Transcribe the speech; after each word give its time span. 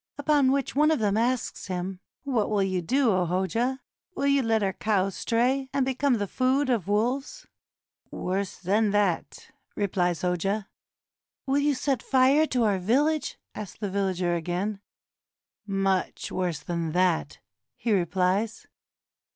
Upon 0.17 0.51
which 0.51 0.75
one 0.75 0.89
of 0.89 0.97
them 0.97 1.15
asks 1.15 1.67
him, 1.67 1.99
"What 2.23 2.49
will 2.49 2.63
you 2.63 2.81
do, 2.81 3.11
O 3.11 3.27
Hoja? 3.27 3.81
Will 4.15 4.25
you 4.25 4.41
let 4.41 4.63
our 4.63 4.73
cows 4.73 5.13
stray, 5.15 5.69
and 5.73 5.85
become 5.85 6.15
the 6.15 6.25
food 6.25 6.71
of 6.71 6.87
wolves?" 6.87 7.45
"Worse 8.09 8.57
than 8.57 8.89
that," 8.93 9.51
replies 9.75 10.21
the 10.21 10.29
Hoja. 10.29 10.67
"Will 11.45 11.59
you 11.59 11.75
set 11.75 12.01
fire 12.01 12.47
to 12.47 12.63
our 12.63 12.79
village?" 12.79 13.37
asks 13.53 13.77
the 13.77 13.91
villager 13.91 14.33
again. 14.33 14.79
"Much 15.67 16.31
worse 16.31 16.61
than 16.61 16.93
that," 16.93 17.37
he 17.75 17.91
replies. 17.93 18.65